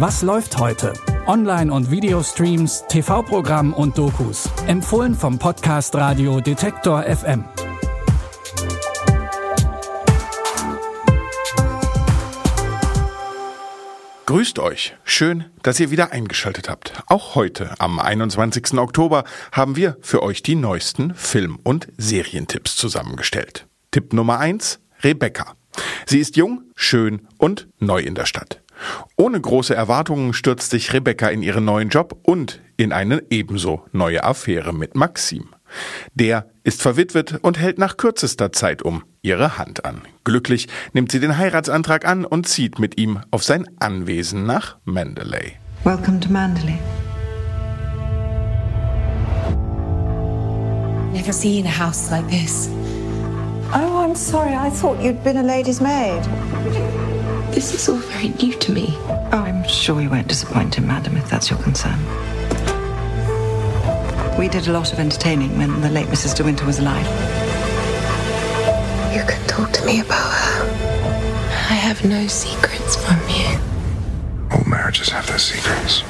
[0.00, 0.92] Was läuft heute?
[1.26, 4.48] Online- und Videostreams, TV-Programm und Dokus.
[4.68, 7.44] Empfohlen vom Podcast Radio Detektor FM.
[14.26, 14.94] Grüßt euch.
[15.02, 16.92] Schön, dass ihr wieder eingeschaltet habt.
[17.08, 18.74] Auch heute, am 21.
[18.78, 23.66] Oktober, haben wir für euch die neuesten Film- und Serientipps zusammengestellt.
[23.90, 25.56] Tipp Nummer 1, Rebecca.
[26.06, 28.62] Sie ist jung, schön und neu in der Stadt.
[29.16, 34.24] Ohne große Erwartungen stürzt sich Rebecca in ihren neuen Job und in eine ebenso neue
[34.24, 35.48] Affäre mit Maxim.
[36.14, 40.02] Der ist verwitwet und hält nach kürzester Zeit um ihre Hand an.
[40.24, 45.52] Glücklich nimmt sie den Heiratsantrag an und zieht mit ihm auf sein Anwesen nach Mandalay.
[45.84, 46.78] Welcome to Mandalay.
[51.12, 52.68] Never seen a house like this.
[53.72, 54.54] Oh, I'm sorry.
[54.54, 56.22] I thought you'd been a lady's maid.
[57.58, 58.94] This is all very new to me.
[59.32, 61.98] Oh, I'm sure you won't disappoint him, madam, if that's your concern.
[64.38, 66.36] We did a lot of entertaining when the late Mrs.
[66.36, 67.04] De Winter was alive.
[69.12, 70.70] You can talk to me about her.
[71.50, 73.58] I have no secrets from you.
[74.52, 76.04] All marriages have their secrets.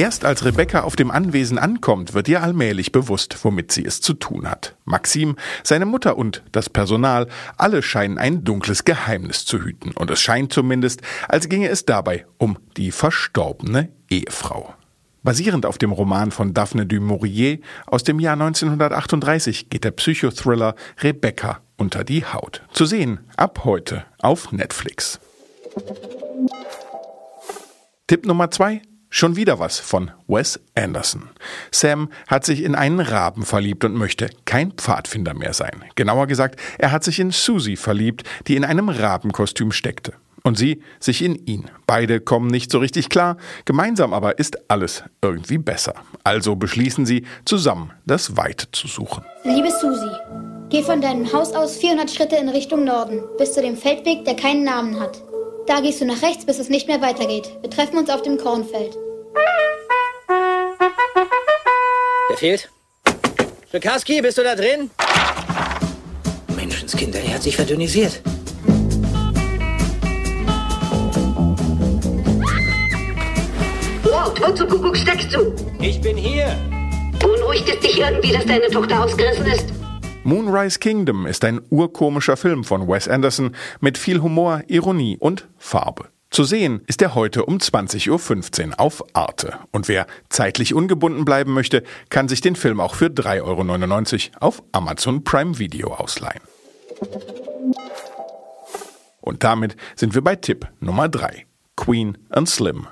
[0.00, 4.14] Erst als Rebecca auf dem Anwesen ankommt, wird ihr allmählich bewusst, womit sie es zu
[4.14, 4.74] tun hat.
[4.86, 9.92] Maxim, seine Mutter und das Personal, alle scheinen ein dunkles Geheimnis zu hüten.
[9.92, 14.72] Und es scheint zumindest, als ginge es dabei um die verstorbene Ehefrau.
[15.22, 20.76] Basierend auf dem Roman von Daphne du Maurier aus dem Jahr 1938 geht der Psychothriller
[21.02, 22.62] Rebecca unter die Haut.
[22.72, 25.20] Zu sehen ab heute auf Netflix.
[28.06, 28.80] Tipp Nummer zwei
[29.12, 31.30] Schon wieder was von Wes Anderson.
[31.72, 35.84] Sam hat sich in einen Raben verliebt und möchte kein Pfadfinder mehr sein.
[35.96, 40.12] Genauer gesagt, er hat sich in Susie verliebt, die in einem Rabenkostüm steckte.
[40.44, 41.68] Und sie sich in ihn.
[41.88, 45.94] Beide kommen nicht so richtig klar, gemeinsam aber ist alles irgendwie besser.
[46.22, 49.24] Also beschließen sie, zusammen das Weite zu suchen.
[49.42, 50.08] Liebe Susi,
[50.70, 54.36] geh von deinem Haus aus 400 Schritte in Richtung Norden, bis zu dem Feldweg, der
[54.36, 55.20] keinen Namen hat.
[55.70, 57.48] Da gehst du nach rechts, bis es nicht mehr weitergeht.
[57.60, 58.98] Wir treffen uns auf dem Kornfeld.
[62.28, 62.68] Wer fehlt?
[63.70, 64.90] Schwikarski, bist du da drin?
[66.56, 68.20] Menschenskinder, er hat sich verdünnisiert.
[74.02, 75.54] Wow, wo zum Kuckuck steckst du?
[75.80, 76.48] Ich bin hier.
[77.20, 79.79] Beunruhigt es dich irgendwie, dass deine Tochter ausgerissen ist?
[80.22, 86.08] Moonrise Kingdom ist ein urkomischer Film von Wes Anderson mit viel Humor, Ironie und Farbe.
[86.30, 89.58] Zu sehen ist er heute um 20.15 Uhr auf Arte.
[89.72, 94.62] Und wer zeitlich ungebunden bleiben möchte, kann sich den Film auch für 3,99 Euro auf
[94.72, 96.42] Amazon Prime Video ausleihen.
[99.22, 101.46] Und damit sind wir bei Tipp Nummer 3.
[101.76, 102.86] Queen and Slim.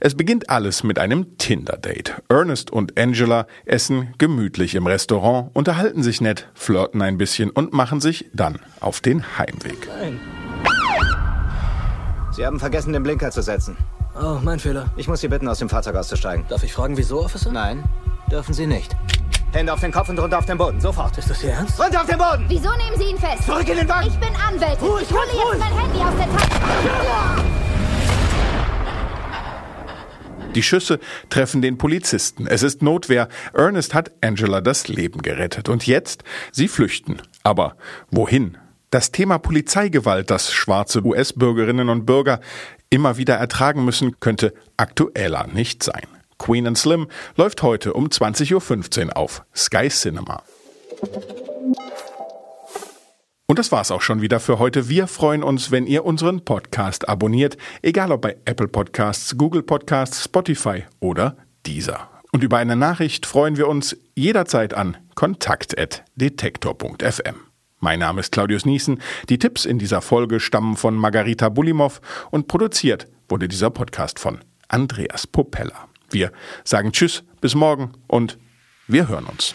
[0.00, 2.22] Es beginnt alles mit einem Tinder-Date.
[2.28, 8.00] Ernest und Angela essen gemütlich im Restaurant, unterhalten sich nett, flirten ein bisschen und machen
[8.00, 9.88] sich dann auf den Heimweg.
[9.88, 10.20] Nein.
[12.32, 13.76] Sie haben vergessen, den Blinker zu setzen.
[14.20, 14.90] Oh, mein Fehler.
[14.96, 16.46] Ich muss Sie bitten, aus dem Fahrzeug auszusteigen.
[16.48, 17.52] Darf ich fragen, wieso, Officer?
[17.52, 17.82] Nein,
[18.30, 18.94] dürfen Sie nicht.
[19.52, 20.80] Hände auf den Kopf und runter auf den Boden.
[20.80, 21.16] Sofort.
[21.18, 21.78] Ist das Ihr Ernst?
[21.78, 22.44] Runter auf den Boden!
[22.48, 23.44] Wieso nehmen Sie ihn fest?
[23.44, 24.06] Zurück in den Wagen!
[24.08, 24.86] Ich bin Anwältin.
[24.86, 27.61] Ruhig, ich hole jetzt mein Handy aus der Tasche.
[30.54, 30.98] Die Schüsse
[31.30, 32.46] treffen den Polizisten.
[32.46, 33.28] Es ist Notwehr.
[33.54, 35.68] Ernest hat Angela das Leben gerettet.
[35.68, 36.24] Und jetzt?
[36.50, 37.22] Sie flüchten.
[37.42, 37.76] Aber
[38.10, 38.58] wohin?
[38.90, 42.40] Das Thema Polizeigewalt, das schwarze US-Bürgerinnen und Bürger
[42.90, 46.06] immer wieder ertragen müssen, könnte aktueller nicht sein.
[46.36, 50.42] Queen and Slim läuft heute um 20.15 Uhr auf Sky Cinema.
[53.52, 54.88] Und das war's auch schon wieder für heute.
[54.88, 60.24] Wir freuen uns, wenn ihr unseren Podcast abonniert, egal ob bei Apple Podcasts, Google Podcasts,
[60.24, 61.36] Spotify oder
[61.66, 62.08] dieser.
[62.32, 67.34] Und über eine Nachricht freuen wir uns jederzeit an kontakt.detektor.fm.
[67.78, 69.02] Mein Name ist Claudius Niesen.
[69.28, 72.00] Die Tipps in dieser Folge stammen von Margarita Bulimov
[72.30, 74.38] und produziert wurde dieser Podcast von
[74.68, 75.88] Andreas Popella.
[76.10, 76.32] Wir
[76.64, 78.38] sagen Tschüss, bis morgen und
[78.88, 79.54] wir hören uns.